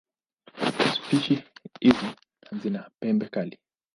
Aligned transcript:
Spishi 0.97 1.43
hizi 1.79 2.05
zina 2.61 2.91
pembe 2.99 3.25
kali. 3.27 3.57